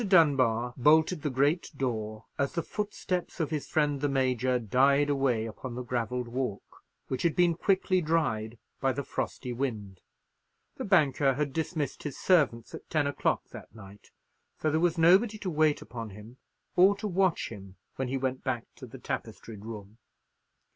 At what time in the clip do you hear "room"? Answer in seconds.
19.65-19.99